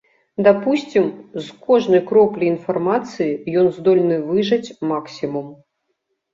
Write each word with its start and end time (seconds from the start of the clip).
Дапусцім, 0.45 1.05
з 1.35 1.43
кожнай 1.67 2.01
кроплі 2.09 2.45
інфармацыі 2.55 3.39
ён 3.63 3.71
здольны 3.79 4.21
выжаць 4.33 4.75
максімум. 4.97 5.47